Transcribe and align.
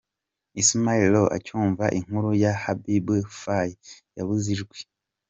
Ismaël 0.61 1.05
Lô 1.13 1.23
acyumva 1.35 1.85
inkuru 1.97 2.29
ya 2.43 2.51
Habib 2.63 3.07
Faye 3.41 3.73
yabuze 4.17 4.47
ijwi. 4.55 4.79